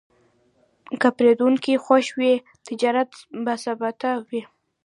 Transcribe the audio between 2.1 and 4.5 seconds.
وي، تجارت باثباته وي.